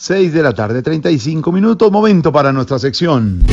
[0.00, 1.92] 6 de la tarde, 35 minutos.
[1.92, 3.44] Momento para nuestra sección.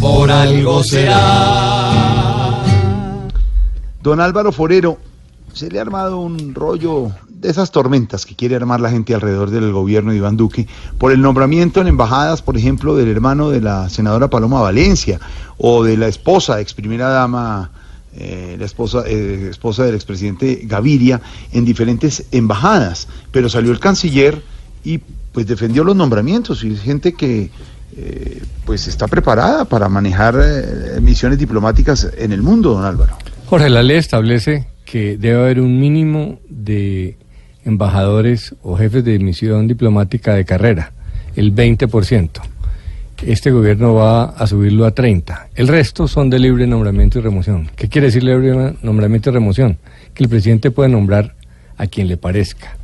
[0.00, 2.62] Por algo será.
[4.02, 4.96] Don Álvaro Forero,
[5.52, 9.50] se le ha armado un rollo de esas tormentas que quiere armar la gente alrededor
[9.50, 10.66] del gobierno de Iván Duque
[10.96, 15.20] por el nombramiento en embajadas, por ejemplo, del hermano de la senadora Paloma Valencia
[15.58, 17.70] o de la esposa, ex primera dama,
[18.16, 21.20] eh, la esposa, eh, esposa del expresidente Gaviria,
[21.52, 23.08] en diferentes embajadas.
[23.30, 24.42] Pero salió el canciller
[24.84, 25.02] y
[25.32, 27.50] pues defendió los nombramientos y gente que
[27.96, 33.16] eh, pues está preparada para manejar eh, misiones diplomáticas en el mundo, don Álvaro.
[33.46, 37.16] Jorge, la ley establece que debe haber un mínimo de
[37.64, 40.92] embajadores o jefes de misión diplomática de carrera,
[41.36, 42.30] el 20%.
[43.24, 45.50] Este gobierno va a subirlo a 30.
[45.54, 47.70] El resto son de libre nombramiento y remoción.
[47.76, 49.78] ¿Qué quiere decir libre nombramiento y remoción?
[50.12, 51.36] Que el presidente puede nombrar
[51.76, 52.76] a quien le parezca.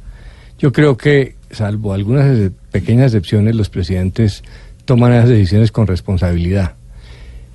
[0.59, 4.43] Yo creo que, salvo algunas pequeñas excepciones, los presidentes
[4.85, 6.75] toman esas decisiones con responsabilidad.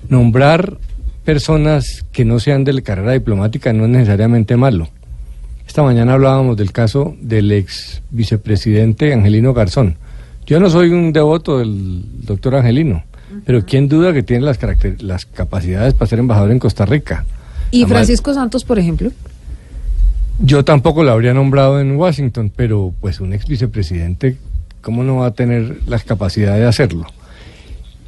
[0.09, 0.77] Nombrar
[1.23, 4.89] personas que no sean de la carrera diplomática no es necesariamente malo.
[5.67, 9.95] Esta mañana hablábamos del caso del ex vicepresidente Angelino Garzón.
[10.45, 13.03] Yo no soy un devoto del doctor Angelino,
[13.45, 14.59] pero ¿quién duda que tiene las,
[15.00, 17.25] las capacidades para ser embajador en Costa Rica?
[17.72, 19.11] ¿Y Francisco Santos, por ejemplo?
[20.45, 24.36] Yo tampoco lo habría nombrado en Washington, pero pues un ex vicepresidente,
[24.81, 27.05] ¿cómo no va a tener las capacidades de hacerlo?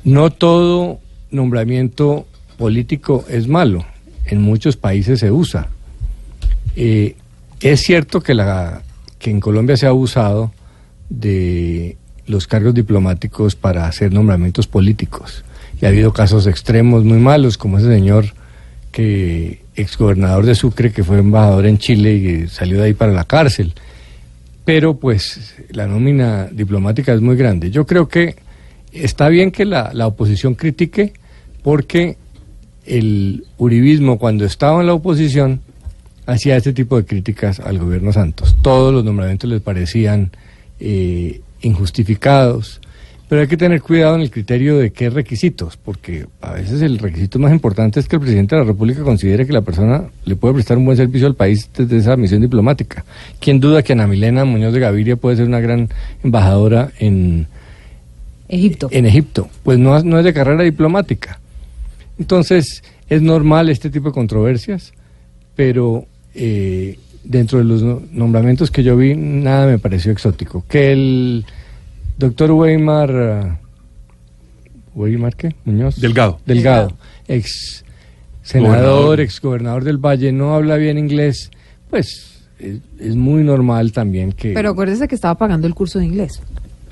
[0.03, 1.00] No todo
[1.31, 2.27] nombramiento
[2.58, 3.86] político es malo.
[4.25, 5.70] En muchos países se usa.
[6.76, 7.15] Eh,
[7.61, 8.82] es cierto que, la,
[9.17, 10.52] que en Colombia se ha abusado
[11.09, 11.95] de
[12.27, 15.45] los cargos diplomáticos para hacer nombramientos políticos.
[15.82, 18.26] Y ha habido casos extremos muy malos, como ese señor
[18.92, 23.25] que exgobernador de Sucre que fue embajador en Chile y salió de ahí para la
[23.25, 23.73] cárcel.
[24.63, 27.71] Pero pues la nómina diplomática es muy grande.
[27.71, 28.35] Yo creo que
[28.91, 31.14] está bien que la, la oposición critique
[31.61, 32.17] porque
[32.85, 35.61] el uribismo cuando estaba en la oposición
[36.25, 38.55] hacía este tipo de críticas al gobierno Santos.
[38.61, 40.31] Todos los nombramientos les parecían
[40.80, 42.81] eh, injustificados,
[43.27, 46.99] pero hay que tener cuidado en el criterio de qué requisitos, porque a veces el
[46.99, 50.36] requisito más importante es que el presidente de la República considere que la persona le
[50.36, 53.03] puede prestar un buen servicio al país desde esa misión diplomática.
[53.39, 55.89] ¿Quién duda que Ana Milena Muñoz de Gaviria puede ser una gran
[56.23, 57.47] embajadora en
[58.47, 58.89] Egipto?
[58.91, 59.49] En Egipto.
[59.64, 61.39] Pues no, no es de carrera diplomática.
[62.19, 64.93] Entonces, es normal este tipo de controversias,
[65.55, 67.81] pero eh, dentro de los
[68.11, 70.64] nombramientos que yo vi, nada me pareció exótico.
[70.67, 71.45] Que el
[72.17, 73.59] doctor Weimar,
[74.93, 75.55] ¿Weimar qué?
[75.65, 75.99] Muñoz.
[75.99, 76.39] Delgado.
[76.45, 76.92] Delgado,
[77.27, 77.83] ex
[78.42, 81.52] senador, ex gobernador del Valle, no habla bien inglés,
[81.89, 84.53] pues es, es, muy normal también que...
[84.53, 86.42] Pero acuérdese que estaba pagando el curso de inglés.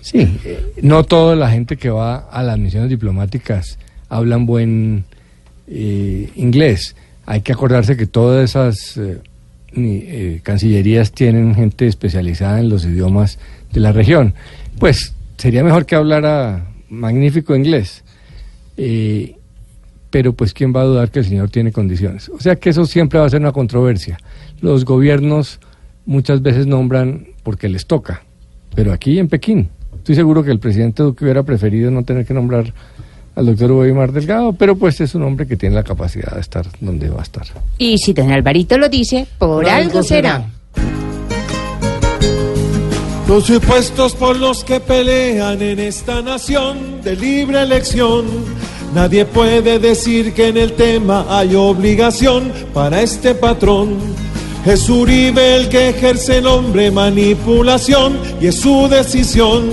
[0.01, 3.77] Sí, eh, no toda la gente que va a las misiones diplomáticas
[4.09, 5.05] hablan buen
[5.67, 6.95] eh, inglés.
[7.25, 9.21] Hay que acordarse que todas esas eh,
[9.75, 13.39] eh, cancillerías tienen gente especializada en los idiomas
[13.71, 14.33] de la región.
[14.79, 18.03] Pues sería mejor que hablara magnífico inglés.
[18.77, 19.35] Eh,
[20.13, 22.29] pero pues quién va a dudar que el señor tiene condiciones.
[22.29, 24.19] O sea que eso siempre va a ser una controversia.
[24.61, 25.59] Los gobiernos
[26.05, 28.23] muchas veces nombran porque les toca,
[28.75, 32.33] pero aquí en Pekín, estoy seguro que el presidente Duque hubiera preferido no tener que
[32.35, 32.75] nombrar
[33.35, 36.65] al doctor Weimar Delgado, pero pues es un hombre que tiene la capacidad de estar
[36.79, 37.45] donde va a estar.
[37.77, 40.45] Y si don Alvarito lo dice, por, por algo será.
[43.27, 48.25] Los supuestos por los que pelean en esta nación de libre elección.
[48.93, 53.97] Nadie puede decir que en el tema hay obligación para este patrón.
[54.65, 59.69] Es Uribe el que ejerce el hombre manipulación y es su decisión.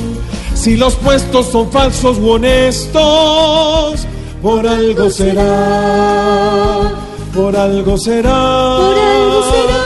[0.60, 4.06] Si los puestos son falsos u honestos,
[4.42, 6.92] por algo será,
[7.34, 9.78] por algo será, por algo será,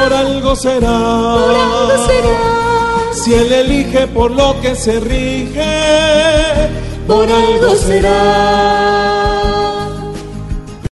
[0.00, 0.98] por algo será,
[1.34, 3.12] por algo será.
[3.12, 6.70] Si él elige por lo que se rige,
[7.06, 9.21] por algo será.